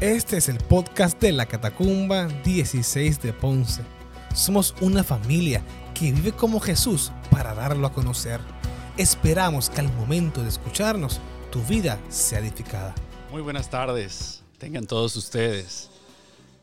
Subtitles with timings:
[0.00, 3.80] Este es el podcast de la Catacumba 16 de Ponce.
[4.34, 5.62] Somos una familia
[5.94, 8.38] que vive como Jesús para darlo a conocer.
[8.98, 11.18] Esperamos que al momento de escucharnos
[11.50, 12.94] tu vida sea edificada.
[13.32, 15.88] Muy buenas tardes, tengan todos ustedes,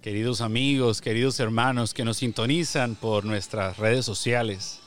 [0.03, 4.79] queridos amigos, queridos hermanos que nos sintonizan por nuestras redes sociales.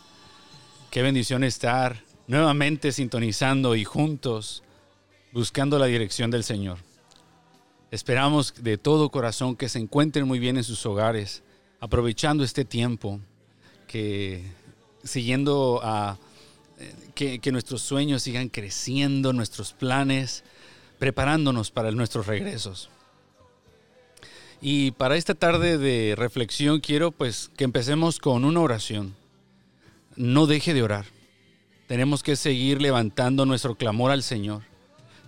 [0.93, 4.63] Qué bendición estar nuevamente sintonizando y juntos
[5.33, 6.86] buscando la dirección del Señor.
[7.91, 11.43] Esperamos de todo corazón que se encuentren muy bien en sus hogares,
[11.79, 13.21] aprovechando este tiempo,
[13.87, 14.43] que
[15.05, 16.19] siguiendo a
[17.15, 20.43] que, que nuestros sueños sigan creciendo, nuestros planes,
[20.99, 22.91] preparándonos para nuestros regresos.
[24.61, 29.15] Y para esta tarde de reflexión quiero pues que empecemos con una oración.
[30.17, 31.05] No deje de orar.
[31.87, 34.63] Tenemos que seguir levantando nuestro clamor al Señor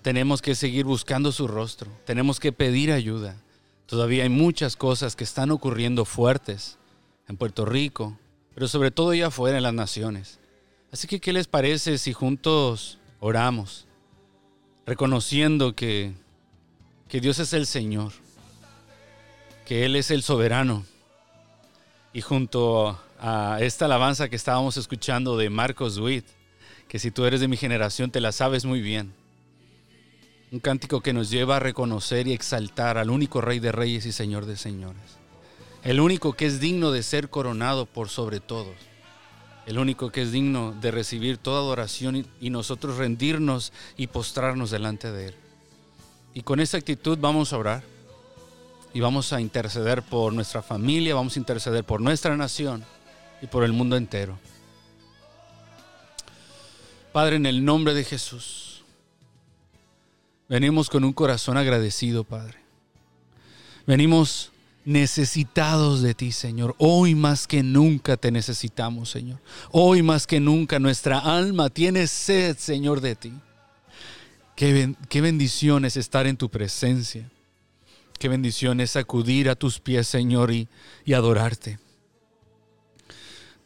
[0.02, 3.36] tenemos que seguir buscando su rostro, tenemos que pedir ayuda.
[3.86, 6.78] Todavía hay muchas cosas que están ocurriendo fuertes
[7.26, 8.18] en Puerto Rico,
[8.54, 10.38] pero sobre todo allá afuera en las naciones.
[10.92, 13.86] Así que, ¿qué les parece si juntos oramos,
[14.86, 16.12] reconociendo que,
[17.08, 18.12] que Dios es el Señor,
[19.66, 20.84] que Él es el soberano?
[22.12, 26.24] Y junto a esta alabanza que estábamos escuchando de Marcos Witt,
[26.88, 29.12] que si tú eres de mi generación te la sabes muy bien
[30.50, 34.12] un cántico que nos lleva a reconocer y exaltar al único Rey de Reyes y
[34.12, 35.02] Señor de Señores.
[35.84, 38.74] El único que es digno de ser coronado por sobre todos.
[39.66, 45.12] El único que es digno de recibir toda adoración y nosotros rendirnos y postrarnos delante
[45.12, 45.34] de Él.
[46.32, 47.82] Y con esa actitud vamos a orar
[48.94, 52.84] y vamos a interceder por nuestra familia, vamos a interceder por nuestra nación
[53.42, 54.38] y por el mundo entero.
[57.12, 58.67] Padre, en el nombre de Jesús.
[60.48, 62.58] Venimos con un corazón agradecido, Padre.
[63.86, 64.50] Venimos
[64.84, 66.74] necesitados de ti, Señor.
[66.78, 69.38] Hoy más que nunca te necesitamos, Señor.
[69.70, 73.32] Hoy más que nunca nuestra alma tiene sed, Señor, de ti.
[74.56, 77.30] Qué, bendición es estar en tu presencia.
[78.18, 80.66] Qué bendición es acudir a tus pies, Señor, y,
[81.04, 81.78] y adorarte.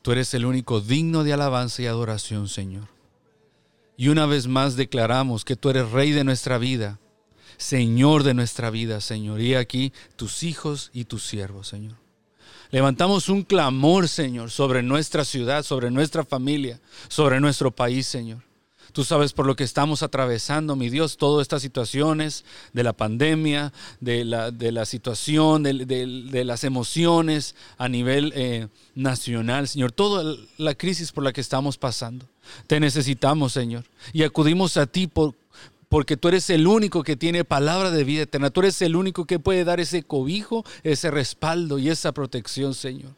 [0.03, 2.89] Tú eres el único digno de alabanza y adoración, Señor.
[4.03, 6.99] Y una vez más declaramos que tú eres rey de nuestra vida,
[7.57, 9.41] Señor de nuestra vida, Señor.
[9.41, 11.95] Y aquí tus hijos y tus siervos, Señor.
[12.73, 18.43] Levantamos un clamor, Señor, sobre nuestra ciudad, sobre nuestra familia, sobre nuestro país, Señor.
[18.93, 23.73] Tú sabes por lo que estamos atravesando, mi Dios, todas estas situaciones de la pandemia,
[24.01, 30.75] de la, de la situación, de, las emociones a nivel eh, nacional, Señor, toda la
[30.75, 32.27] crisis por la que estamos pasando.
[32.67, 33.85] Te necesitamos, Señor.
[34.13, 35.35] Y acudimos a ti por,
[35.89, 38.49] porque tú eres el único que tiene palabra de vida eterna.
[38.51, 43.15] Tú eres el único que puede dar ese cobijo, ese respaldo y esa protección, Señor.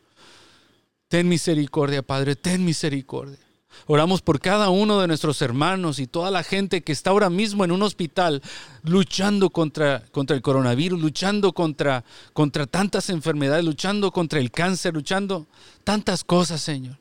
[1.09, 3.44] Ten misericordia, Padre, ten misericordia.
[3.87, 7.65] Oramos por cada uno de nuestros hermanos y toda la gente que está ahora mismo
[7.65, 8.43] en un hospital
[8.83, 15.47] luchando contra, contra el coronavirus, luchando contra, contra tantas enfermedades, luchando contra el cáncer, luchando
[15.85, 16.99] tantas cosas, Señor.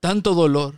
[0.00, 0.74] Tanto dolor.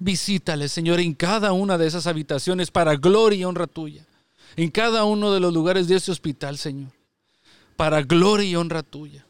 [0.00, 4.06] Visítale, Señor, en cada una de esas habitaciones para gloria y honra tuya.
[4.56, 6.90] En cada uno de los lugares de ese hospital, Señor.
[7.76, 9.23] Para gloria y honra tuya.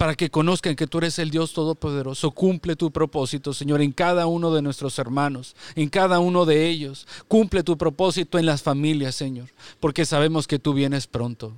[0.00, 2.30] Para que conozcan que tú eres el Dios Todopoderoso.
[2.30, 7.06] Cumple tu propósito, Señor, en cada uno de nuestros hermanos, en cada uno de ellos.
[7.28, 11.52] Cumple tu propósito en las familias, Señor, porque sabemos que tú vienes pronto.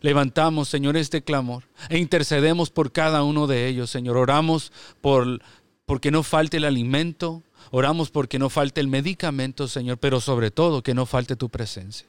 [0.00, 4.16] Levantamos, Señor, este clamor e intercedemos por cada uno de ellos, Señor.
[4.16, 4.72] Oramos
[5.02, 5.42] por
[5.84, 10.82] porque no falte el alimento, Oramos porque no falte el medicamento, Señor, pero sobre todo
[10.82, 12.06] que no falte tu presencia.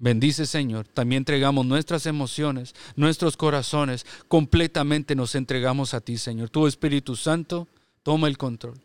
[0.00, 0.88] Bendice, Señor.
[0.88, 4.04] También entregamos nuestras emociones, nuestros corazones.
[4.26, 6.50] Completamente nos entregamos a ti, Señor.
[6.50, 7.68] Tu Espíritu Santo,
[8.02, 8.80] toma el control.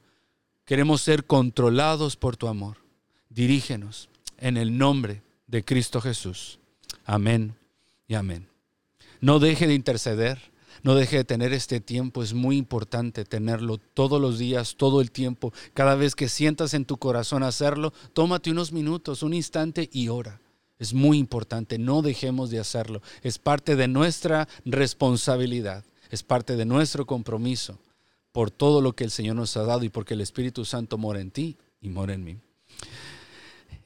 [0.66, 2.78] Queremos ser controlados por tu amor.
[3.30, 6.60] Dirígenos en el nombre de Cristo Jesús.
[7.06, 7.56] Amén
[8.08, 8.48] y amén.
[9.22, 10.54] No deje de interceder
[10.86, 15.10] no deje de tener este tiempo, es muy importante tenerlo todos los días, todo el
[15.10, 15.52] tiempo.
[15.74, 20.40] Cada vez que sientas en tu corazón hacerlo, tómate unos minutos, un instante y ora.
[20.80, 23.02] Es muy importante, no dejemos de hacerlo.
[23.22, 27.80] Es parte de nuestra responsabilidad, es parte de nuestro compromiso
[28.32, 31.22] por todo lo que el Señor nos ha dado y porque el Espíritu Santo mora
[31.22, 32.38] en ti y mora en mí.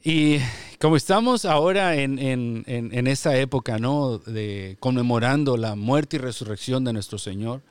[0.04, 0.38] Y
[0.80, 4.18] como estamos ahora en, en, esta época, ¿no?
[4.18, 7.62] De conmemorando la muerte y resurrección de nuestro Señor,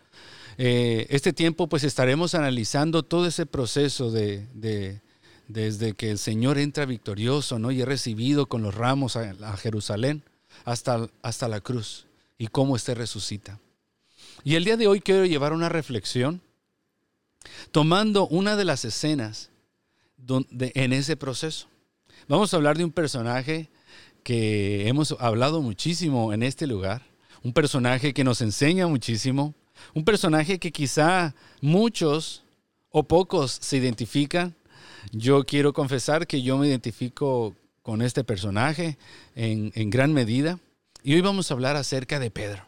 [0.58, 5.00] eh, este tiempo pues estaremos analizando todo ese proceso de,
[5.48, 7.70] desde que el Señor entra victorioso, ¿no?
[7.70, 10.22] Y es recibido con los ramos a, Jerusalén
[10.64, 12.06] hasta, hasta la cruz.
[12.36, 13.58] y cómo éste resucita.
[14.44, 16.40] Y el día de hoy quiero llevar una reflexión
[17.72, 19.50] tomando una de las escenas
[20.50, 21.66] en ese proceso.
[22.28, 23.68] Vamos a hablar de un personaje
[24.22, 27.02] que hemos hablado muchísimo en este lugar,
[27.42, 29.54] un personaje que nos enseña muchísimo,
[29.94, 32.42] un personaje que quizá muchos
[32.90, 34.54] o pocos se identifican.
[35.12, 38.98] Yo quiero confesar que yo me identifico con este personaje
[39.34, 40.58] en, gran medida.
[41.02, 42.62] Y hoy vamos a hablar acerca de Pedro.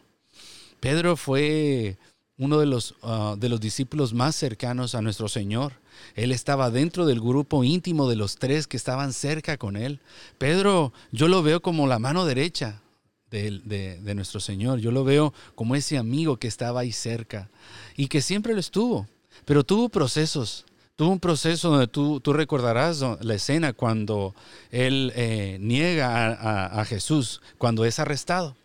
[0.79, 1.97] Pedro fue
[2.37, 5.73] uno de los, ah, de los discípulos más cercanos a nuestro Señor.
[6.15, 9.99] Él estaba dentro del grupo íntimo de los tres que estaban cerca con él.
[10.37, 12.81] Pedro, yo lo veo como la mano derecha
[13.29, 14.79] de, de, nuestro Señor.
[14.79, 17.49] Yo lo veo como ese amigo que estaba ahí cerca
[17.95, 19.07] y que siempre lo estuvo,
[19.45, 20.65] pero tuvo procesos.
[20.95, 24.35] Tuvo un proceso donde tú, tú recordarás la escena cuando
[24.69, 28.55] él eh, niega a, Jesús, cuando es arrestado.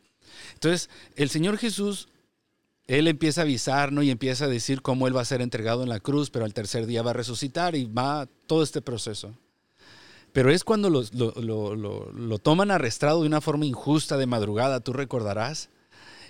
[0.55, 2.09] Entonces, el Señor Jesús
[2.87, 4.03] él empieza a avisar, ¿no?
[4.03, 6.55] Y empieza a decir cómo él va a ser entregado en la cruz, pero al
[6.55, 9.35] tercer día va a resucitar y va todo este proceso.
[10.33, 15.71] Pero es cuando lo, lo, toman arrestado de una forma injusta de madrugada, tú recordarás,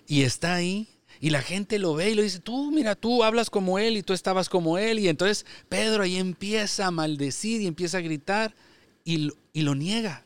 [0.07, 0.89] y está ahí,
[1.21, 4.03] y la gente lo ve y lo dice, tú, mira, tú hablas como él y
[4.03, 8.55] tú estabas como él, y entonces Pedro ahí empieza a maldecir y empieza a gritar
[9.05, 10.25] y, y lo niega.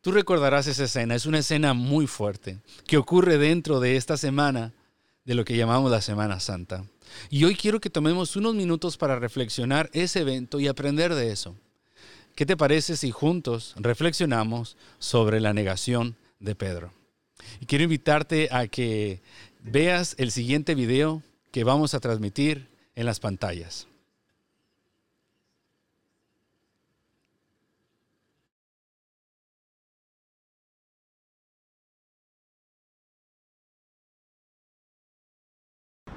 [0.00, 4.72] Tú recordarás esa escena, es una escena muy fuerte que ocurre dentro de esta semana
[5.24, 6.84] de lo que llamamos la Semana Santa.
[7.30, 11.56] Y hoy quiero que tomemos unos minutos para reflexionar ese evento y aprender de eso.
[12.34, 16.92] ¿Qué te parece si juntos reflexionamos sobre la negación de Pedro?
[17.60, 19.20] Y quiero invitarte a que
[19.62, 21.22] veas el siguiente video
[21.52, 23.86] que vamos a transmitir en las pantallas.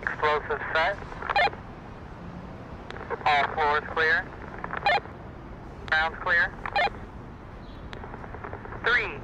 [0.02, 0.98] Explosive set.
[3.26, 4.26] All floors clear.
[5.88, 6.52] Ground's clear.
[8.84, 9.20] Three,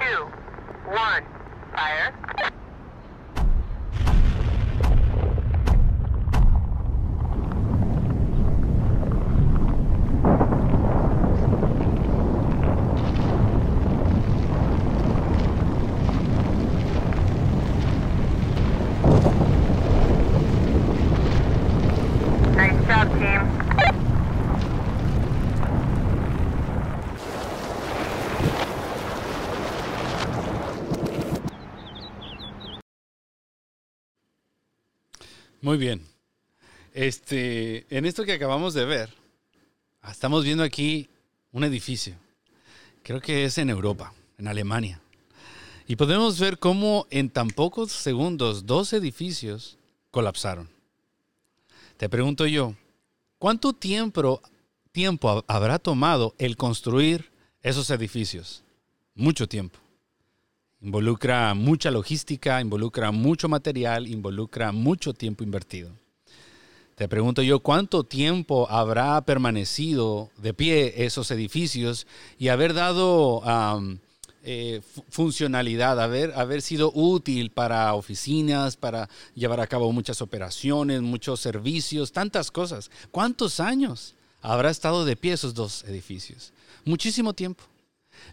[0.00, 0.24] two,
[0.90, 1.24] one,
[1.74, 2.14] fire.
[35.64, 36.06] Muy bien.
[36.92, 39.08] Este, en esto que acabamos de ver,
[40.10, 41.08] estamos viendo aquí
[41.52, 42.16] un edificio.
[43.02, 45.00] Creo que es en Europa, en Alemania.
[45.86, 49.78] Y podemos ver cómo en tan pocos segundos dos edificios
[50.10, 50.68] colapsaron.
[51.96, 52.74] Te pregunto yo,
[53.38, 54.42] ¿cuánto tiempo,
[54.92, 57.32] tiempo habrá tomado el construir
[57.62, 58.62] esos edificios?
[59.14, 59.78] Mucho tiempo.
[60.84, 65.90] Involucra mucha logística, involucra mucho material, involucra mucho tiempo invertido.
[66.94, 72.06] Te pregunto yo, ¿cuánto tiempo habrá permanecido de pie esos edificios
[72.38, 73.42] y haber dado
[74.42, 81.40] eh, funcionalidad, haber, haber sido útil para oficinas, para llevar a cabo muchas operaciones, muchos
[81.40, 82.90] servicios, tantas cosas?
[83.10, 86.52] ¿Cuántos años habrá estado de pie esos dos edificios?
[86.84, 87.64] Muchísimo tiempo.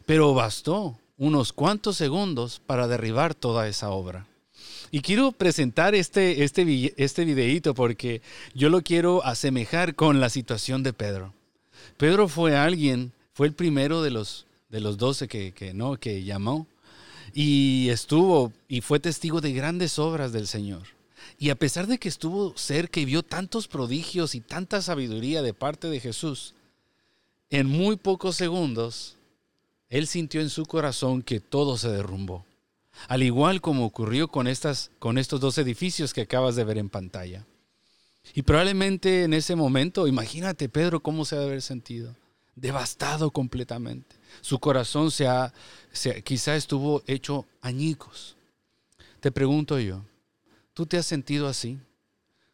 [0.05, 4.25] Pero bastó unos cuantos segundos para derribar toda esa obra.
[4.89, 8.23] Y quiero presentar este, este, este videíto porque
[8.55, 11.31] yo lo quiero asemejar con la situación de Pedro.
[11.97, 15.95] Pedro fue alguien, fue el primero de los, de los doce que, que, ¿no?
[15.97, 16.65] que llamó
[17.35, 20.87] y estuvo y fue testigo de grandes obras del Señor.
[21.37, 25.53] Y a pesar de que estuvo cerca y vio tantos prodigios y tanta sabiduría de
[25.53, 26.55] parte de Jesús,
[27.51, 29.17] en muy pocos segundos
[29.91, 32.45] él sintió en su corazón que todo se derrumbó.
[33.09, 36.89] Al igual como ocurrió con, estas, con estos dos edificios que acabas de ver en
[36.89, 37.45] pantalla.
[38.33, 42.15] Y probablemente en ese momento, imagínate Pedro cómo se ha de haber sentido.
[42.55, 44.15] Devastado completamente.
[44.39, 45.53] Su corazón se ha,
[46.23, 48.37] quizá estuvo hecho añicos.
[49.19, 50.05] Te pregunto yo,
[50.73, 51.79] ¿tú te has sentido así?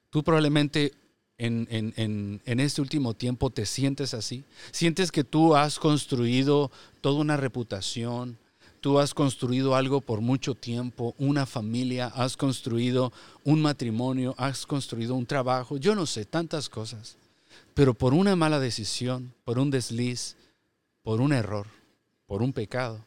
[0.09, 0.91] Tú probablemente
[1.37, 4.43] en, este último tiempo te sientes así?
[4.71, 8.37] ¿Sientes que tú has construido toda una reputación?
[8.81, 13.11] Tú has construido algo por mucho tiempo, una familia, has construido
[13.43, 17.17] un matrimonio, has construido un trabajo, yo no sé, tantas cosas.
[17.73, 20.35] Pero por una mala decisión, por un desliz,
[21.03, 21.67] por un error,
[22.27, 23.03] por un pecado,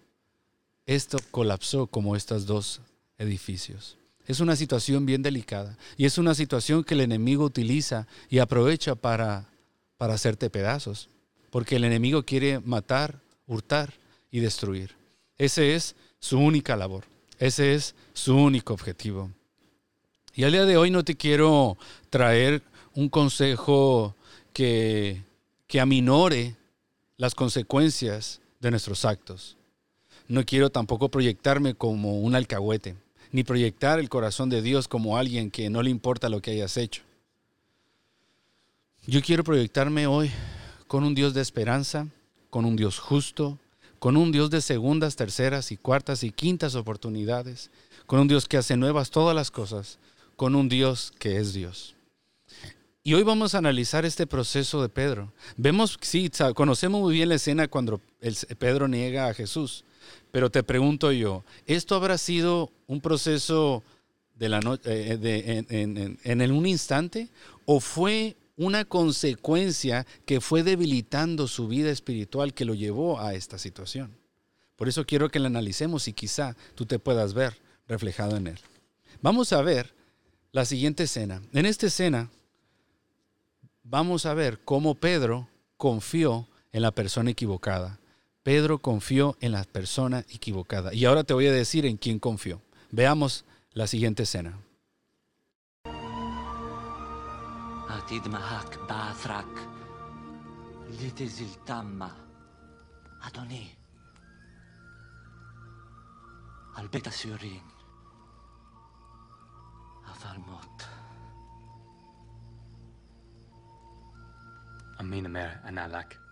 [0.87, 2.81] esto colapsó como estas dos
[3.19, 3.97] edificios.
[4.31, 8.95] Es una situación bien delicada y es una situación que el enemigo utiliza y aprovecha
[8.95, 9.49] para,
[9.97, 11.09] para hacerte pedazos,
[11.51, 13.19] porque el enemigo quiere matar,
[13.49, 13.93] hurtar
[14.31, 14.95] y destruir.
[15.37, 17.07] Ese es su única labor,
[17.41, 19.33] ese es su único objetivo.
[20.33, 21.77] Y al día de hoy no te quiero
[22.09, 22.63] traer
[22.95, 24.15] un consejo
[24.53, 25.25] que,
[25.67, 26.55] que aminore
[27.17, 29.57] las consecuencias de nuestros actos.
[30.29, 32.95] No quiero tampoco proyectarme como un alcahuete,
[33.33, 36.77] ni proyectar el corazón de Dios como alguien que no le importa lo que hayas
[36.77, 37.03] hecho.
[39.07, 40.31] Yo quiero proyectarme hoy
[40.87, 42.09] con un Dios de esperanza,
[42.51, 43.59] con un Dios justo,
[43.99, 47.71] con un Dios de segundas, terceras y cuartas y quintas oportunidades,
[48.07, 49.99] con un Dios que hace nuevas todas las cosas,
[50.37, 51.95] con un Dios que es Dios.
[53.03, 55.33] Y hoy vamos a analizar este proceso de Pedro.
[55.57, 58.01] Vemos, sí, conocemos muy bien la escena cuando
[58.59, 59.85] Pedro niega a Jesús,
[60.31, 63.83] pero te pregunto yo, ¿esto habrá sido un proceso
[64.35, 67.29] de la eh, en, en un instante
[67.67, 73.59] o fue una consecuencia que fue debilitando su vida espiritual que lo llevó a esta
[73.59, 74.17] situación?
[74.77, 78.59] Por eso quiero que la analicemos y quizá tú te puedas ver reflejado en él.
[79.21, 79.93] Vamos a ver
[80.53, 81.43] la siguiente escena.
[81.53, 82.31] En esta escena
[83.83, 88.00] vamos a ver cómo Pedro confió en la persona equivocada.
[88.43, 90.95] Pedro confió en la persona equivocada.
[90.95, 92.63] Y ahora te voy a decir en quién confió.
[92.91, 94.59] Veamos la siguiente escena.
[115.65, 116.30] Analak.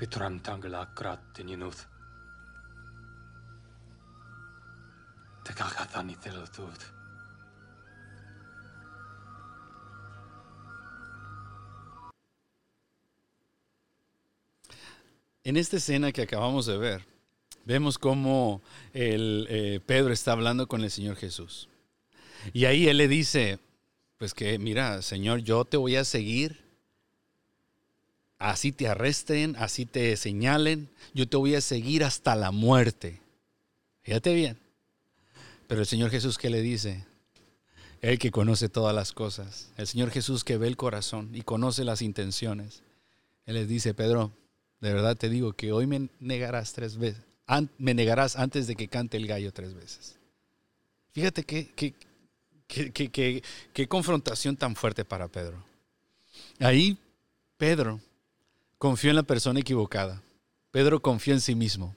[0.00, 1.84] Tipitram tangala krat tinuth.
[5.44, 6.80] Tekakathani telotut.
[15.44, 17.06] En esta escena que acabamos de ver,
[17.66, 18.62] vemos cómo
[18.94, 21.68] el, eh, Pedro está hablando con el Señor Jesús.
[22.54, 23.58] Y ahí él le dice,
[24.16, 26.69] pues que, mira, Señor, yo te voy a seguir.
[28.40, 33.20] Así te arresten, así te señalen, yo te voy a seguir hasta la muerte.
[34.02, 34.58] Fíjate bien.
[35.68, 37.06] Pero el Señor Jesús, ¿qué le dice?
[38.00, 39.70] Él que conoce todas las cosas.
[39.76, 42.82] El Señor Jesús que ve el corazón y conoce las intenciones.
[43.46, 44.32] Él les dice, Pedro,
[44.80, 47.30] de verdad te digo que hoy me negarás tres veces
[47.78, 50.16] me negarás antes de que cante el gallo tres veces.
[51.12, 51.94] Fíjate qué,
[53.72, 55.62] qué, confrontación tan fuerte para Pedro.
[56.60, 56.96] Ahí
[57.56, 58.00] Pedro
[58.80, 60.22] confió en la persona equivocada.
[60.70, 61.94] Pedro confió en sí mismo.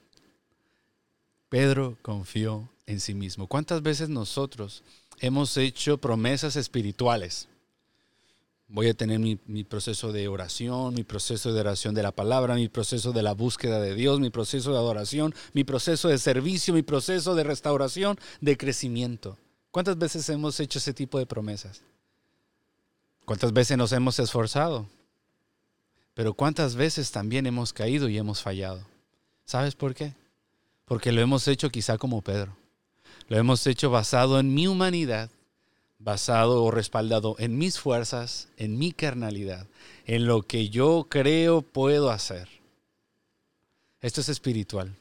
[1.48, 3.48] Pedro confió en sí mismo.
[3.48, 4.84] ¿Cuántas veces nosotros
[5.20, 7.48] hemos hecho promesas espirituales?
[8.68, 12.68] Voy a tener mi, proceso de oración, mi proceso de oración de la palabra, mi
[12.68, 16.84] proceso de la búsqueda de Dios, mi proceso de adoración, mi proceso de servicio, mi
[16.84, 19.38] proceso de restauración, de crecimiento.
[19.72, 21.82] ¿Cuántas veces hemos hecho ese tipo de promesas?
[23.24, 24.86] ¿Cuántas veces nos hemos esforzado?
[26.14, 28.86] Pero ¿cuántas veces también hemos caído y hemos fallado?
[29.46, 30.14] ¿Sabes por qué?
[30.86, 32.56] Porque lo hemos hecho quizá como Pedro.
[33.28, 35.30] Lo hemos hecho basado en mi humanidad
[36.04, 39.68] basado o respaldado en mis fuerzas, en mi carnalidad,
[40.06, 42.50] en lo que yo creo puedo hacer.
[44.02, 44.96] Esto es espiritual.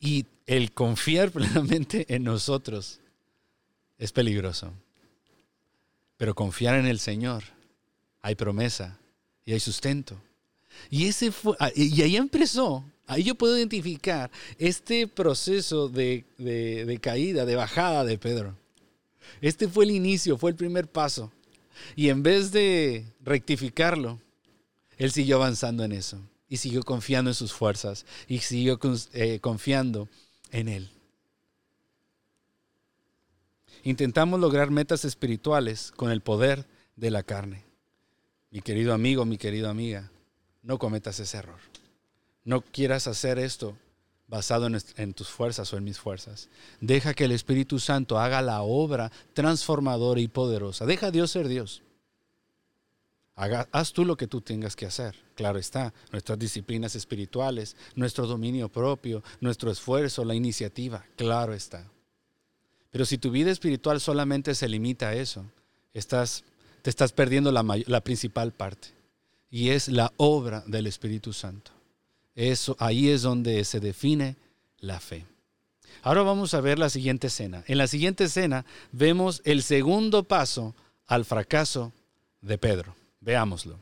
[0.00, 3.00] Y el confiar plenamente en nosotros
[3.98, 4.72] es peligroso.
[6.16, 7.44] Pero confiar en el Señor,
[8.22, 8.98] hay promesa
[9.46, 10.20] y hay sustento.
[10.90, 17.46] Y, ese ah, y ahí empezó, ahí yo puedo identificar este proceso de, de caída,
[17.46, 18.54] de bajada de Pedro.
[19.40, 21.32] Este fue el inicio, fue el primer paso.
[21.94, 24.20] Y en vez de rectificarlo,
[24.98, 28.78] él siguió avanzando en eso y siguió confiando en sus fuerzas y siguió
[29.12, 30.08] eh, confiando
[30.50, 30.90] en él.
[33.82, 37.65] Intentamos lograr metas espirituales con el poder de la carne.
[38.50, 40.10] Mi querido amigo, mi querida amiga,
[40.62, 41.60] no cometas ese error.
[42.44, 43.76] No quieras hacer esto
[44.28, 46.48] basado en, tus fuerzas o en mis fuerzas.
[46.80, 50.86] Deja que el Espíritu Santo haga la obra transformadora y poderosa.
[50.86, 51.82] Deja a Dios ser Dios.
[53.36, 55.14] haz tú lo que tú tengas que hacer.
[55.34, 61.90] Claro está, nuestras disciplinas espirituales, nuestro dominio propio, nuestro esfuerzo, la iniciativa, claro está.
[62.90, 65.44] Pero si tu vida espiritual solamente se limita a eso,
[65.92, 66.44] estás,
[66.86, 68.90] te estás perdiendo la, principal parte.
[69.50, 71.72] Y es la obra del Espíritu Santo.
[72.36, 74.36] Eso, ahí es donde se define
[74.78, 75.26] la fe.
[76.02, 77.64] Ahora vamos a ver la siguiente escena.
[77.66, 80.76] En la siguiente escena vemos el segundo paso
[81.08, 81.92] al fracaso
[82.40, 82.94] de Pedro.
[83.18, 83.80] Veámoslo.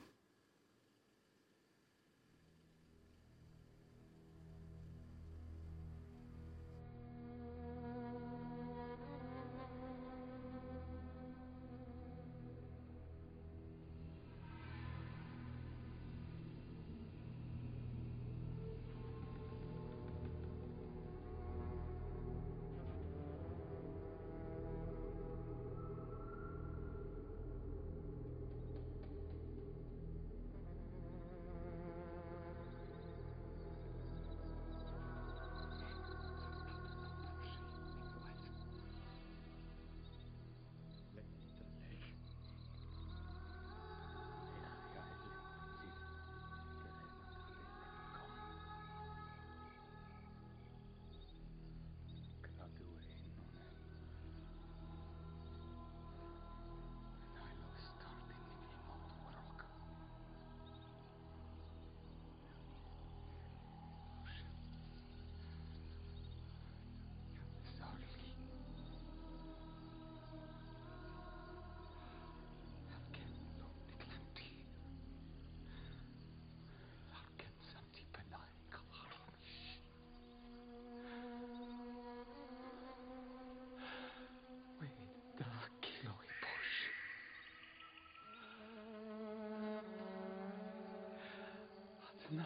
[92.24, 92.44] Adonai.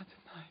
[0.00, 0.44] Adonai.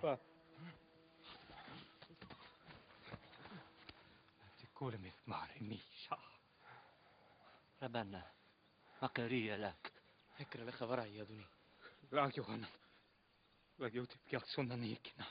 [0.00, 0.31] Fuck.
[7.92, 8.30] بنا
[8.98, 9.92] فقرية لك.
[10.36, 11.46] هكرا يا عيادني
[12.12, 12.68] لا يوغانا
[13.78, 15.26] لا يوتي بيات سونا نيكنا.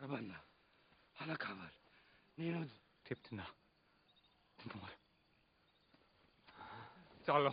[0.00, 0.40] ربنا
[1.20, 1.70] على كامل
[2.38, 2.70] نينود.
[3.04, 3.46] تبتنا.
[4.58, 4.96] تنمر.
[7.26, 7.52] تعالوا.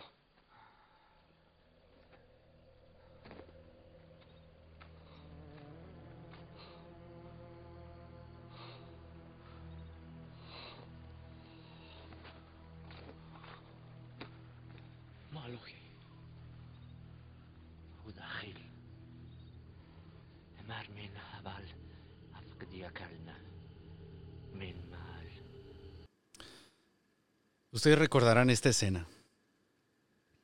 [27.84, 29.06] Ustedes recordarán esta escena.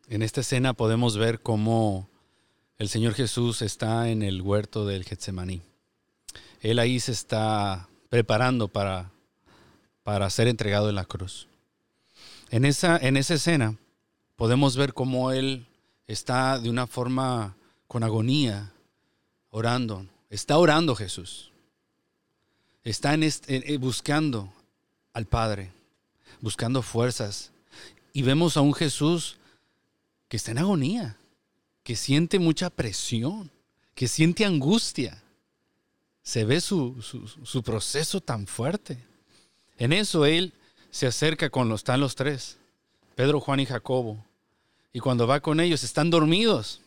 [0.09, 2.07] En esta escena podemos ver cómo
[2.77, 5.63] el Señor Jesús está en el huerto del Getsemaní.
[6.61, 9.11] Él ahí se está preparando para,
[10.03, 11.49] para ser entregado en la cruz.
[12.51, 13.75] En esa, en esa escena
[14.37, 15.67] podemos ver cómo Él
[16.07, 17.57] está de una forma
[17.89, 18.71] con agonía,
[19.49, 20.05] orando.
[20.29, 21.53] Está orando Jesús.
[22.85, 24.53] Está eh, buscando
[25.15, 25.80] al Padre
[26.41, 27.51] buscando fuerzas.
[28.13, 29.39] Y vemos a un Jesús
[30.29, 31.17] que está en agonía,
[31.83, 33.51] que siente mucha presión,
[33.95, 35.23] que siente angustia.
[36.23, 37.01] Se ve su,
[37.45, 38.99] su- proceso tan fuerte.
[39.79, 40.53] En eso él
[40.91, 42.59] se acerca con los, están los tres,
[43.15, 44.25] Pedro, Juan y Jacobo.
[44.93, 46.81] Y cuando va con ellos, están dormidos.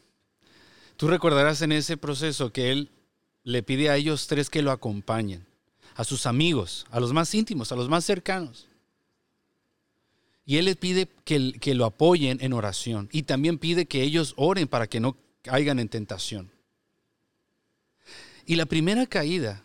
[0.97, 2.89] Tú recordarás en ese proceso que él
[3.43, 5.45] le pide a ellos tres que lo acompañen,
[5.95, 8.67] a sus amigos, a los más íntimos, a los más cercanos.
[10.45, 14.33] Y Él les pide que, que lo apoyen en oración y también pide que ellos
[14.35, 16.51] oren para que no caigan en tentación.
[18.45, 19.63] Y la primera caída,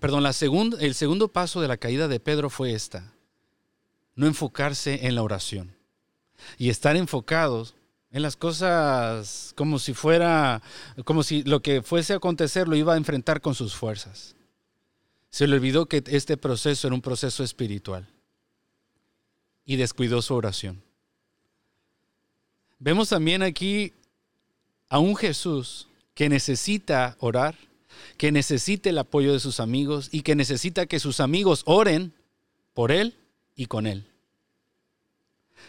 [0.00, 3.12] perdón, la segunda, el segundo paso de la caída de Pedro fue esta,
[4.14, 5.76] no enfocarse en la oración
[6.56, 7.74] y estar enfocados
[8.10, 10.62] en las cosas como si fuera,
[11.04, 14.34] como si lo que fuese a acontecer lo iba a enfrentar con sus fuerzas.
[15.28, 18.08] Se le olvidó que este proceso era un proceso espiritual
[19.66, 20.80] y descuidó su oración.
[22.78, 23.92] Vemos también aquí
[24.88, 27.56] a un Jesús que necesita orar,
[28.16, 32.14] que necesita el apoyo de sus amigos y que necesita que sus amigos oren
[32.72, 33.14] por él
[33.56, 34.06] y con él.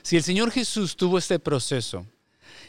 [0.03, 2.05] Si el Señor Jesús tuvo este proceso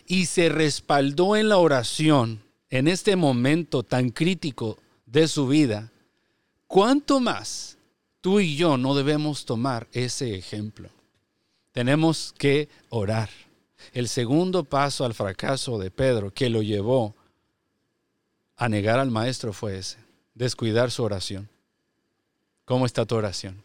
[0.06, 5.92] y se respaldó en la oración en este momento tan crítico de su vida,
[6.66, 7.76] ¿cuánto más
[8.20, 10.90] tú y yo no debemos tomar ese ejemplo?
[11.78, 13.30] Tenemos que orar.
[13.92, 17.14] El segundo paso al fracaso de Pedro que lo llevó
[18.56, 19.98] a negar al maestro fue ese,
[20.34, 21.48] descuidar su oración.
[22.64, 23.62] ¿Cómo está tu oración?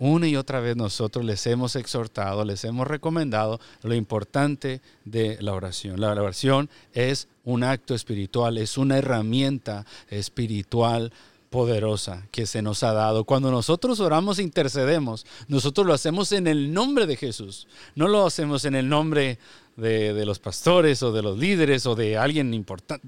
[0.00, 5.54] Una y otra vez nosotros les hemos exhortado, les hemos recomendado lo importante de la
[5.54, 6.00] oración.
[6.00, 11.12] La oración es un acto espiritual, es una herramienta espiritual
[11.50, 13.24] poderosa que se nos ha dado.
[13.24, 17.66] Cuando nosotros oramos e intercedemos, nosotros lo hacemos en el nombre de Jesús.
[17.94, 19.38] No lo hacemos en el nombre
[19.76, 23.06] de, los pastores o de los líderes o de alguien importante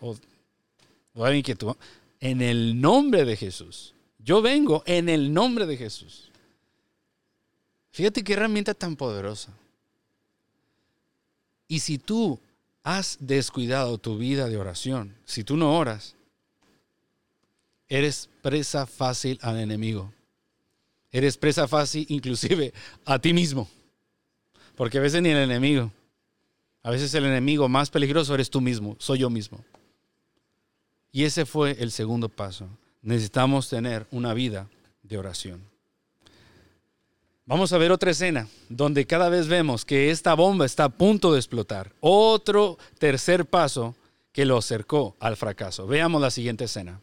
[0.00, 0.16] o,
[1.16, 1.76] alguien que tú...
[2.22, 3.94] En el nombre de Jesús.
[4.18, 6.30] Yo vengo en el nombre de Jesús.
[7.92, 9.54] Fíjate qué herramienta tan poderosa.
[11.66, 12.38] Y si tú
[12.82, 16.14] has descuidado tu vida de oración, si tú no oras,
[17.90, 20.10] eres presa fácil al enemigo.
[21.12, 22.72] Eres presa fácil inclusive
[23.04, 23.68] a ti mismo.
[24.76, 25.92] Porque a veces ni el enemigo.
[26.82, 29.62] A veces el enemigo más peligroso eres tú mismo, soy yo mismo.
[31.12, 32.66] Y ese fue el segundo paso.
[33.02, 34.68] Necesitamos tener una vida
[35.02, 35.60] de oración.
[37.44, 41.32] Vamos a ver otra escena donde cada vez vemos que esta bomba está a punto
[41.32, 41.92] de explotar.
[42.00, 43.96] Otro tercer paso
[44.32, 45.86] que lo acercó al fracaso.
[45.88, 47.00] Veamos la siguiente escena.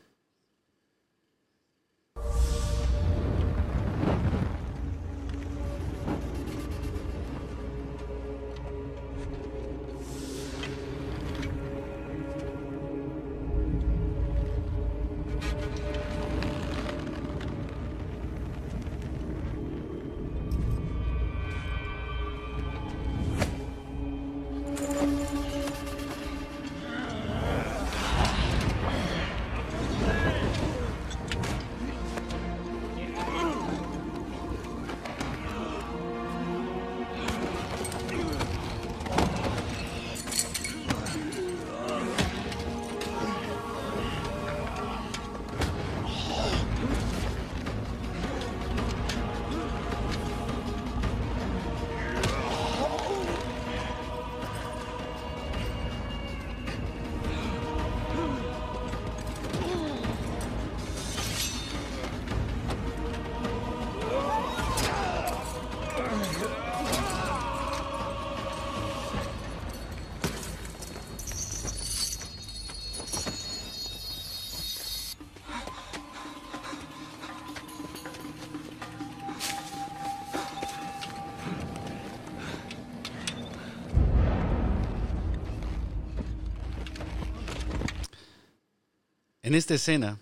[89.47, 90.19] En esta escena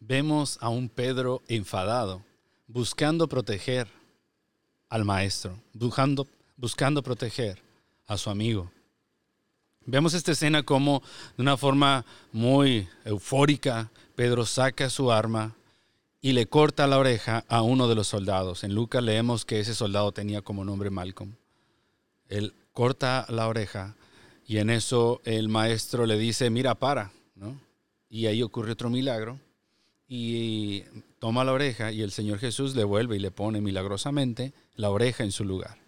[0.00, 2.24] vemos a un Pedro enfadado,
[2.66, 3.86] buscando proteger
[4.88, 6.26] al maestro, buscando,
[6.56, 7.62] buscando proteger
[8.08, 8.72] a su amigo.
[9.84, 11.00] Vemos esta escena como
[11.36, 15.54] de una forma muy eufórica, Pedro saca su arma
[16.20, 18.64] y le corta la oreja a uno de los soldados.
[18.64, 21.36] En Lucas leemos que ese soldado tenía como nombre Malcolm.
[22.28, 23.94] Él corta la oreja
[24.44, 27.12] y en eso el maestro le dice, mira, para.
[28.08, 29.38] Y ahí ocurre otro milagro.
[30.08, 30.82] Y
[31.18, 35.24] toma la oreja y el Señor Jesús le vuelve y le pone milagrosamente la oreja
[35.24, 35.78] en su lugar.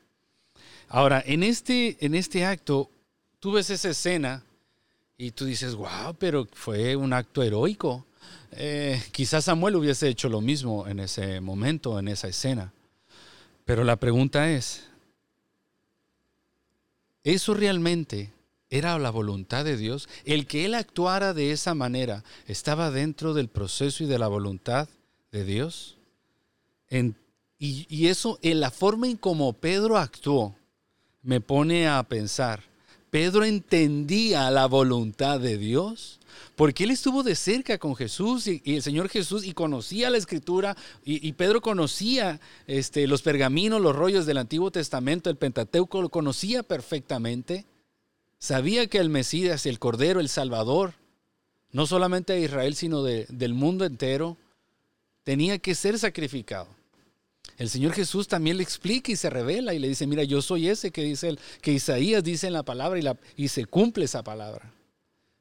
[0.89, 2.91] Ahora, en este, en este acto,
[3.39, 4.43] tú ves esa escena
[5.17, 8.07] y tú dices, wow, pero fue un acto heroico.
[8.53, 12.73] Eh, quizás Samuel hubiese hecho lo mismo en ese momento, en esa escena.
[13.65, 14.89] Pero la pregunta es,
[17.23, 18.33] ¿eso realmente
[18.71, 20.09] era la voluntad de Dios.
[20.25, 24.89] El que Él actuara de esa manera estaba dentro del proceso y de la voluntad
[25.33, 25.97] de Dios.
[26.91, 30.55] y, y, eso, en la forma en como Pedro actuó,
[31.23, 32.63] me pone a pensar,
[33.11, 36.21] Pedro entendía la voluntad de Dios,
[36.57, 40.77] porque él estuvo de cerca con Jesús y, el Señor Jesús y conocía la escritura
[41.05, 46.63] y, Pedro conocía este, los pergaminos, los rollos del Antiguo Testamento, el Pentateuco, lo conocía
[46.63, 47.65] perfectamente.
[48.39, 50.95] Sabía que el Mesías, el Cordero, el Salvador,
[51.73, 54.37] no solamente de Israel, sino del mundo entero,
[55.25, 56.69] tenía que ser sacrificado.
[57.57, 60.69] El Señor Jesús también le explica y se revela y le dice, mira, yo soy
[60.69, 64.73] ese que dice el, que Isaías dice en la palabra y, se cumple esa palabra.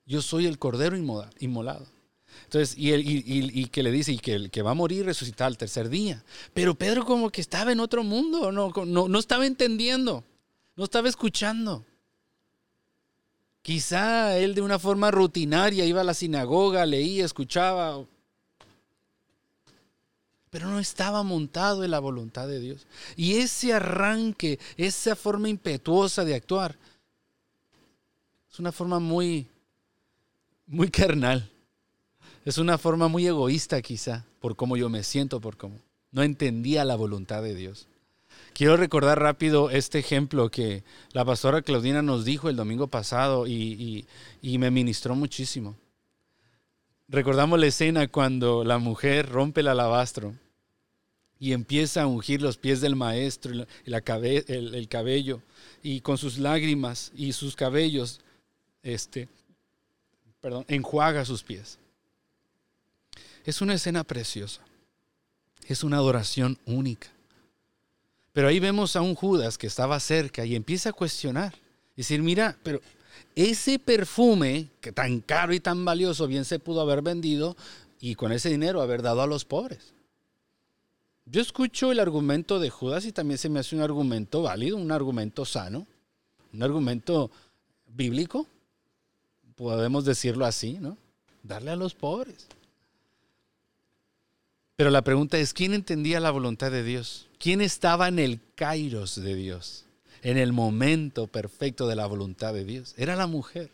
[0.08, 1.86] Yo soy el Cordero inmolado.
[2.46, 6.24] Entonces, y, y, que le dice, y que va a morir resucitar al tercer día.
[6.54, 10.24] Pero Pedro como que estaba en otro mundo, no, no, no estaba entendiendo,
[10.76, 11.86] no estaba escuchando.
[13.68, 18.06] Quizá él de una forma rutinaria iba a la sinagoga, leía, escuchaba.
[20.50, 22.88] pero no estaba montado en la voluntad de Dios.
[23.18, 26.78] Y ese arranque, esa forma impetuosa de actuar,
[28.50, 29.48] es una forma muy,
[30.66, 31.52] muy carnal.
[32.46, 35.78] Es una forma muy egoísta quizá, por cómo yo me siento, por cómo
[36.14, 37.86] no entendía la voluntad de Dios.
[38.58, 44.08] Quiero recordar rápido este ejemplo que la pastora Claudina nos dijo el domingo pasado y,
[44.42, 45.76] me ministró muchísimo.
[47.08, 50.34] Recordamos la escena cuando la mujer rompe el alabastro
[51.40, 55.44] y empieza a ungir los pies del maestro y la, el, cabello
[55.84, 58.22] y con sus lágrimas y sus cabellos,
[58.82, 59.30] este,
[60.42, 61.78] perdón, enjuaga sus pies.
[63.46, 64.62] Es una escena preciosa.
[65.68, 67.12] Es una adoración única.
[68.38, 71.56] Pero ahí vemos a un Judas que estaba cerca y empieza a cuestionar.
[71.96, 72.82] Decir, mira, pero
[73.36, 77.58] ese perfume, que tan caro y tan valioso, bien se pudo haber vendido
[78.00, 79.92] y con ese dinero haber dado a los pobres.
[81.26, 84.92] Yo escucho el argumento de Judas y también se me hace un argumento válido, un
[84.92, 85.88] argumento sano,
[86.54, 87.32] un argumento
[87.88, 88.46] bíblico,
[89.56, 90.96] podemos decirlo así, ¿no?
[91.42, 92.46] Darle a los pobres.
[94.78, 97.28] Pero la pregunta es, ¿quién entendía la voluntad de Dios?
[97.38, 99.84] ¿Quién estaba en el kairos de Dios?
[100.22, 102.94] en el momento perfecto de la voluntad de Dios.
[102.98, 103.70] Era la mujer.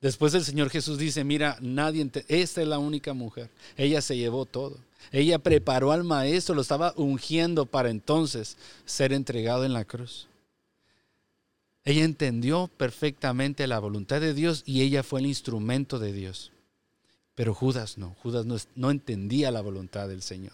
[0.00, 3.50] Después el Señor Jesús dice, mira, nadie, esta es la única mujer.
[3.76, 4.78] Ella se llevó todo.
[5.12, 8.56] Ella preparó al maestro, lo estaba ungiendo para entonces
[8.86, 10.26] ser entregado en la cruz.
[11.84, 16.52] Ella entendió perfectamente la voluntad de Dios y ella fue el instrumento de Dios.
[17.40, 20.52] Pero Judas no, Judas no, entendía la voluntad del Señor.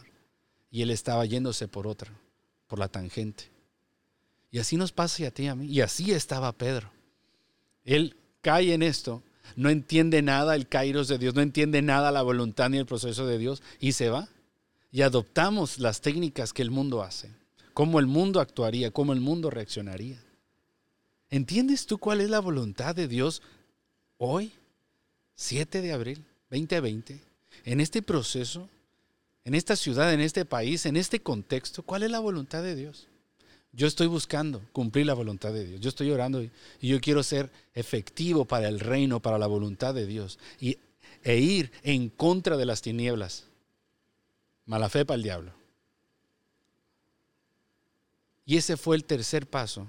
[0.71, 2.13] Y él estaba yéndose por otra,
[2.69, 3.51] por la tangente.
[4.53, 5.67] Y así nos pasa a ti y a mí.
[5.67, 6.93] Y así estaba Pedro.
[7.85, 9.25] Él cae en esto,
[9.57, 13.27] no entiende nada el kairos de Dios, no entiende nada la voluntad ni el proceso
[13.27, 14.29] de Dios y se va.
[14.93, 17.35] Y adoptamos las técnicas que el mundo hace,
[17.75, 20.23] cómo el mundo actuaría, cómo el mundo reaccionaría.
[21.31, 23.43] ¿Entiendes tú cuál es la voluntad de Dios
[24.19, 24.53] hoy,
[25.35, 26.25] 7 de abril
[26.61, 27.21] 2020,
[27.65, 28.69] en este proceso,
[29.45, 31.83] en esta ciudad, en este país, en este contexto?
[31.83, 33.09] ¿Cuál es la voluntad de Dios?
[33.73, 35.81] Yo estoy buscando cumplir la voluntad de Dios.
[35.81, 40.07] Yo estoy orando y, yo quiero ser efectivo para el reino, para la voluntad de
[40.07, 40.79] Dios y,
[41.23, 43.45] e ir en contra de las tinieblas.
[44.65, 45.53] Mala fe para el diablo.
[48.47, 49.87] Y ese fue el tercer paso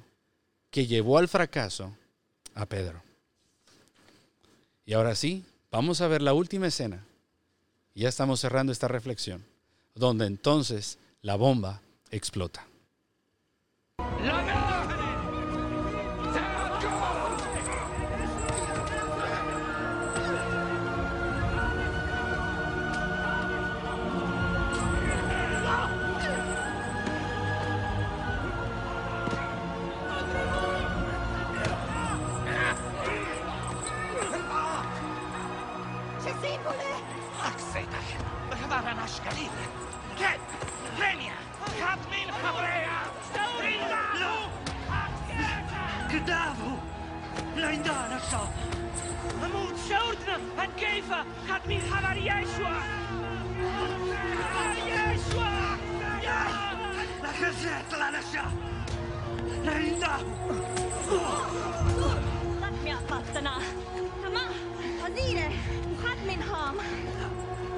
[0.69, 1.95] que llevó al fracaso
[2.55, 3.01] a Pedro.
[4.85, 7.05] Y ahora sí, vamos a ver la última escena.
[7.95, 9.45] Ya estamos cerrando esta reflexión,
[9.95, 12.67] donde entonces la bomba explota.
[51.17, 52.81] يسوع ختمي الخبر يسوع
[55.13, 55.75] يسوع
[57.23, 58.51] لا خزنة طلع لشا
[59.65, 60.17] ريندا
[62.61, 63.57] ختمي أطلتنا
[64.23, 64.51] تمام
[65.03, 65.51] خزيرة
[65.93, 66.75] وختمي نهام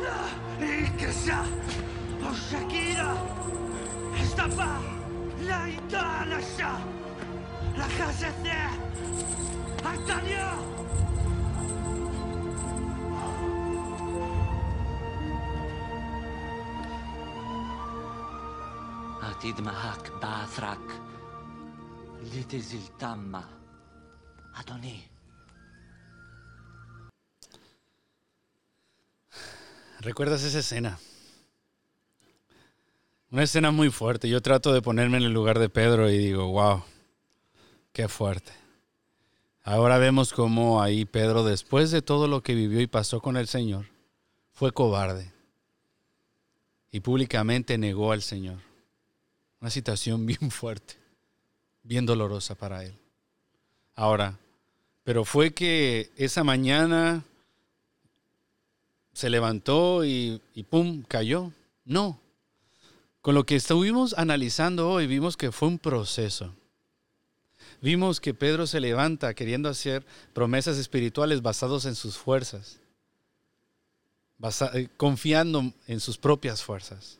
[0.01, 1.45] لا إيكسا
[2.23, 3.35] وشكيرة
[4.21, 4.67] اشتبه
[5.41, 6.79] لا يدعى لشا
[7.77, 8.69] لا خزنة
[9.85, 10.78] الدنيا
[30.01, 30.99] ¿Recuerdas esa escena?
[33.31, 34.27] Una escena muy fuerte.
[34.27, 36.83] Yo trato de ponerme en el lugar de Pedro y digo, wow,
[37.93, 38.51] qué fuerte.
[39.63, 43.47] Ahora vemos cómo ahí Pedro, después de todo lo que vivió y pasó con el
[43.47, 43.85] Señor,
[44.51, 45.31] fue cobarde
[46.91, 48.68] y públicamente negó al Señor.
[49.61, 50.95] Una situación bien fuerte,
[51.83, 52.93] bien dolorosa para él.
[53.95, 54.37] Ahora,
[55.03, 57.23] pero fue que esa mañana
[59.13, 61.51] se levantó y, pum, cayó.
[61.83, 62.21] No.
[63.21, 66.53] Con lo que estuvimos analizando hoy, vimos que fue un proceso.
[67.81, 72.79] Vimos que Pedro se levanta queriendo hacer promesas espirituales basadas en sus fuerzas,
[74.73, 77.19] eh, confiando en sus propias fuerzas.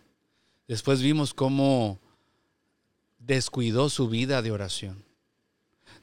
[0.68, 2.00] Después vimos cómo
[3.20, 5.04] descuidó su vida de oración.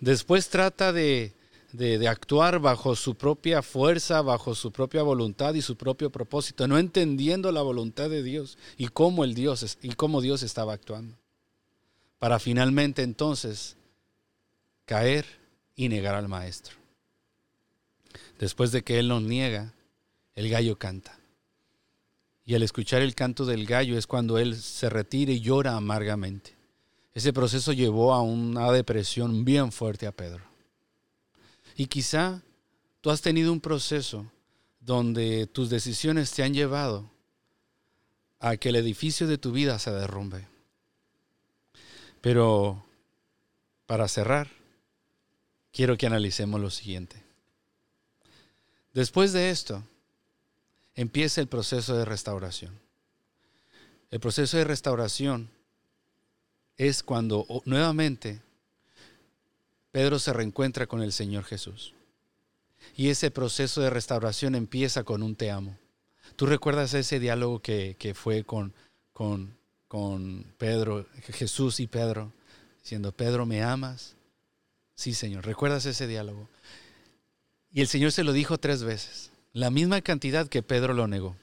[0.00, 1.35] Después trata de,
[1.72, 6.79] de, actuar bajo su propia fuerza, bajo su propia voluntad y su propio propósito, no
[6.79, 11.16] entendiendo la voluntad de Dios y cómo el Dios y cómo Dios estaba actuando.
[12.18, 13.76] Para finalmente entonces
[14.85, 15.26] caer
[15.74, 16.76] y negar al maestro.
[18.38, 19.74] Después de que él nos niega,
[20.35, 21.18] el gallo canta.
[22.44, 26.55] Y al escuchar el canto del gallo es cuando él se retira y llora amargamente.
[27.16, 30.44] Ese proceso llevó a una depresión bien fuerte a Pedro.
[31.74, 32.42] Y quizá
[33.00, 34.31] tú has tenido un proceso
[34.81, 37.11] donde tus decisiones te han llevado
[38.38, 40.46] a que el edificio de tu vida se derrumbe.
[42.20, 42.85] Pero
[43.87, 44.50] para cerrar,
[45.72, 47.22] quiero que analicemos lo siguiente.
[48.92, 49.83] Después de esto,
[50.94, 52.79] empieza el proceso de restauración.
[54.11, 55.55] El proceso de restauración
[56.76, 58.40] es cuando nuevamente
[59.90, 61.94] Pedro se reencuentra con el Señor Jesús.
[62.96, 65.78] Y ese proceso de restauración empieza con un te amo.
[66.36, 68.74] ¿Tú recuerdas ese diálogo que, fue con,
[69.12, 69.56] con,
[69.88, 72.32] con Pedro, Jesús y Pedro,
[72.82, 74.14] diciendo, Pedro, ¿me amas?
[74.94, 75.46] Sí, Señor.
[75.46, 76.48] ¿Recuerdas ese diálogo?
[77.72, 81.36] Y el Señor se lo dijo tres veces, la misma cantidad que Pedro lo negó.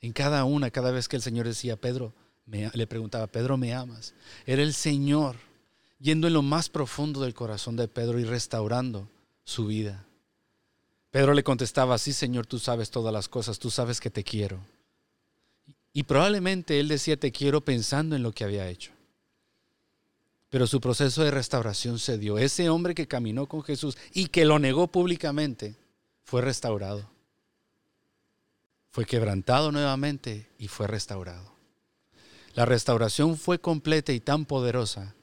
[0.00, 2.14] En cada una, cada vez que el Señor decía, Pedro,
[2.50, 4.14] le preguntaba, Pedro, ¿me amas?
[4.46, 5.36] Era el Señor
[6.00, 9.08] yendo en lo más profundo del corazón de Pedro y restaurando
[9.44, 10.04] su vida.
[11.10, 14.60] Pedro le contestaba, sí Señor, tú sabes todas las cosas, tú sabes que te quiero.
[15.92, 18.92] Y probablemente él decía, te quiero pensando en lo que había hecho.
[20.50, 22.38] Pero su proceso de restauración se dio.
[22.38, 25.76] Ese hombre que caminó con Jesús y que lo negó públicamente,
[26.22, 27.10] fue restaurado.
[28.90, 31.57] Fue quebrantado nuevamente y fue restaurado.
[32.58, 35.14] La restauración fue completa y tan poderosa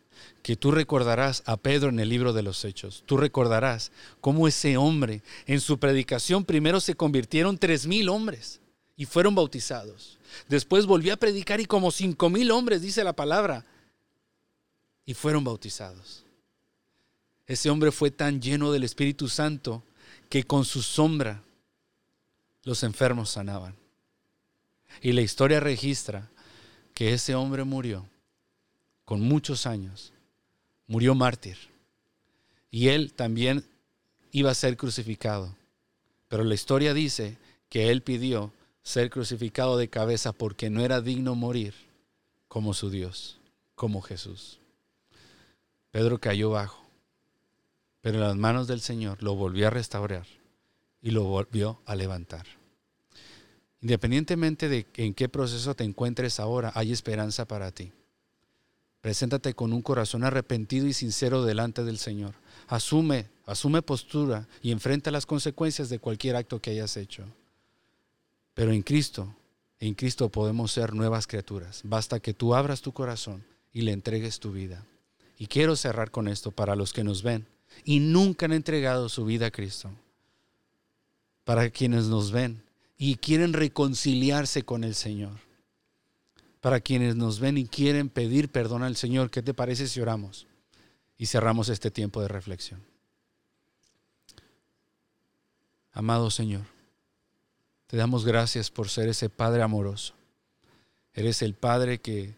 [0.42, 3.04] que tú recordarás a Pedro en el libro de los Hechos.
[3.06, 8.62] Tú recordarás cómo ese hombre en su predicación primero se convirtieron tres mil hombres
[8.96, 10.18] y fueron bautizados.
[10.48, 13.66] Después volvió a predicar y como cinco mil hombres, dice la palabra,
[15.06, 16.24] y fueron bautizados.
[17.48, 19.84] Ese hombre fue tan lleno del Espíritu Santo
[20.30, 21.44] que con su sombra
[22.64, 23.76] los enfermos sanaban.
[25.02, 26.30] Y la historia registra
[26.96, 28.08] que ese hombre murió
[29.04, 30.14] con muchos años,
[30.88, 31.58] murió mártir.
[32.72, 33.64] Y él también
[34.32, 35.56] iba a ser crucificado.
[36.30, 37.38] Pero la historia dice
[37.70, 41.76] que él pidió ser crucificado de cabeza porque no era digno morir
[42.48, 43.40] como su Dios,
[43.76, 44.60] como Jesús.
[45.92, 46.82] Pedro cayó bajo,
[48.02, 50.26] pero en las manos del Señor lo volvió a restaurar
[51.02, 52.46] y lo volvió a levantar.
[53.86, 57.92] Independientemente de en qué proceso te encuentres ahora, hay esperanza para ti.
[59.00, 62.34] Preséntate con un corazón arrepentido y sincero delante del Señor.
[62.68, 67.26] Asume, asume postura y enfrenta las consecuencias de cualquier acto que hayas hecho.
[68.56, 69.32] Pero en Cristo,
[69.80, 71.82] en Cristo podemos ser nuevas criaturas.
[71.84, 74.84] Basta que tú abras tu corazón y le entregues tu vida.
[75.38, 77.46] Y quiero cerrar con esto para los que nos ven
[77.84, 79.92] y nunca han entregado su vida a Cristo.
[81.44, 82.65] Para quienes nos ven,
[82.98, 85.40] y quieren reconciliarse con el Señor.
[86.62, 90.48] Para quienes nos ven y quieren pedir perdón al Señor, ¿qué te parece si oramos
[91.18, 92.84] y cerramos este tiempo de reflexión?
[95.92, 96.64] Amado Señor,
[97.88, 100.14] te damos gracias por ser ese Padre amoroso.
[101.14, 102.36] Eres el Padre que,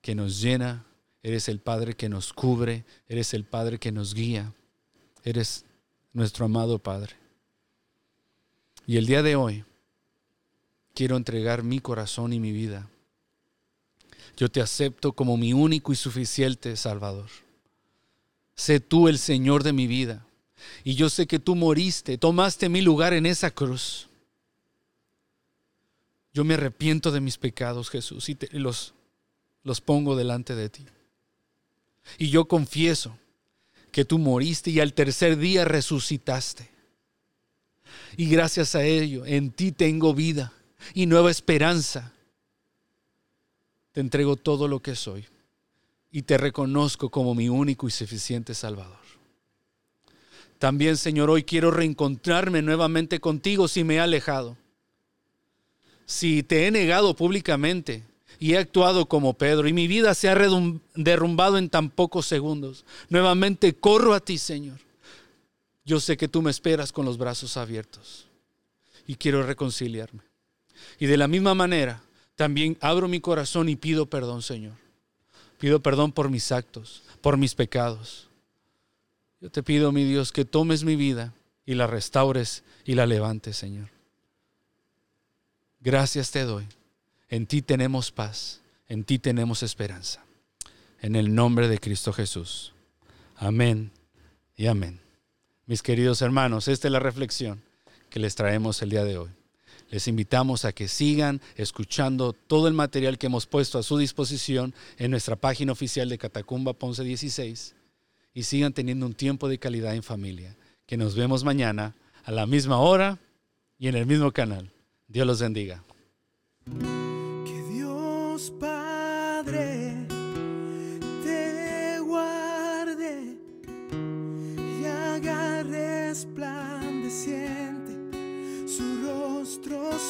[0.00, 0.86] que nos llena,
[1.22, 4.52] eres el Padre que nos cubre, eres el Padre que nos guía,
[5.24, 5.64] eres
[6.12, 7.21] nuestro amado Padre.
[8.86, 9.64] Y el día de hoy
[10.94, 12.88] quiero entregar mi corazón y mi vida.
[14.36, 17.28] Yo te acepto como mi único y suficiente Salvador.
[18.54, 20.26] Sé tú el Señor de mi vida.
[20.84, 24.08] Y yo sé que tú moriste, tomaste mi lugar en esa cruz.
[26.32, 28.94] Yo me arrepiento de mis pecados, Jesús, y los,
[29.64, 30.86] los pongo delante de ti.
[32.18, 33.18] Y yo confieso
[33.90, 36.71] que tú moriste y al tercer día resucitaste.
[38.16, 40.52] Y gracias a ello, en ti tengo vida
[40.94, 42.12] y nueva esperanza.
[43.92, 45.24] Te entrego todo lo que soy
[46.10, 48.98] y te reconozco como mi único y suficiente Salvador.
[50.58, 54.56] También, Señor, hoy quiero reencontrarme nuevamente contigo si me he alejado.
[56.06, 58.04] Si te he negado públicamente
[58.38, 60.36] y he actuado como Pedro y mi vida se ha
[60.94, 64.91] derrumbado en tan pocos segundos, nuevamente corro a ti, Señor
[65.84, 68.26] yo sé que tú me esperas con los brazos abiertos
[69.06, 70.22] y quiero reconciliarme.
[70.98, 72.02] Y de la misma manera,
[72.36, 74.74] también abro mi corazón y pido perdón, Señor.
[75.58, 78.28] Pido perdón por mis actos, por mis pecados.
[79.40, 81.34] Yo te pido, mi Dios, que tomes mi vida
[81.66, 83.88] y la restaures y la levantes, Señor.
[85.80, 86.66] Gracias te doy.
[87.28, 90.24] En ti tenemos paz, en ti tenemos esperanza.
[91.00, 92.72] En el nombre de Cristo Jesús.
[93.36, 93.90] Amén
[94.56, 95.01] y amén.
[95.72, 97.62] Mis queridos hermanos, esta es la reflexión
[98.10, 99.30] que les traemos el día de hoy.
[99.88, 104.74] Les invitamos a que sigan escuchando todo el material que hemos puesto a su disposición
[104.98, 107.74] en nuestra página oficial de Catacumba Ponce 16
[108.34, 110.58] y sigan teniendo un tiempo de calidad en familia.
[110.84, 113.18] Que nos vemos mañana a la misma hora
[113.78, 114.70] y en el mismo canal.
[115.08, 115.82] Dios los bendiga.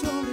[0.01, 0.32] sobre